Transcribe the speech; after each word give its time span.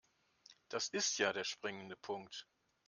Das 0.69 0.89
ist 0.89 1.19
ja 1.19 1.31
der 1.31 1.43
springende 1.43 1.95
Punkt. 1.95 2.47